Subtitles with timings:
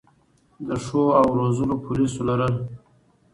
[0.67, 2.55] د ښو او روزلو پولیسو لرل